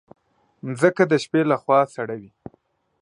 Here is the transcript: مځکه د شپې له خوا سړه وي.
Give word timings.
مځکه 0.65 1.03
د 1.11 1.13
شپې 1.23 1.41
له 1.49 1.55
خوا 1.61 1.79
سړه 1.95 2.15
وي. 2.21 2.31